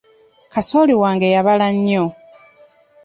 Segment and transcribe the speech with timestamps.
[0.53, 2.05] Kasooli wange yabala nnyo.